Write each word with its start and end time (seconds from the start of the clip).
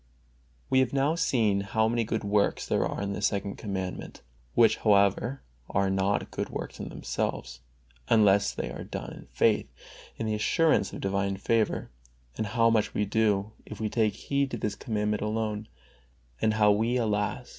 I. 0.01 0.65
We 0.71 0.79
have 0.79 0.93
now 0.93 1.13
seen 1.13 1.61
how 1.61 1.87
many 1.87 2.03
good 2.03 2.23
works 2.23 2.65
there 2.65 2.83
are 2.87 3.03
in 3.03 3.13
the 3.13 3.21
Second 3.21 3.57
Commandment, 3.57 4.23
which 4.55 4.77
however 4.77 5.43
are 5.69 5.91
not 5.91 6.31
good 6.31 6.49
in 6.79 6.89
themselves, 6.89 7.59
unless 8.09 8.51
they 8.51 8.71
are 8.71 8.83
done 8.83 9.13
in 9.13 9.25
faith 9.27 9.71
and 10.17 10.21
in 10.21 10.25
the 10.25 10.33
assurance 10.33 10.91
of 10.91 11.01
divine 11.01 11.37
favor; 11.37 11.91
and 12.35 12.47
how 12.47 12.71
much 12.71 12.95
we 12.95 13.01
must 13.01 13.11
do, 13.11 13.51
if 13.63 13.79
we 13.79 13.89
take 13.89 14.15
heed 14.15 14.49
to 14.49 14.57
this 14.57 14.73
Commandment 14.73 15.21
alone, 15.21 15.67
and 16.41 16.55
how 16.55 16.71
we, 16.71 16.97
alas! 16.97 17.49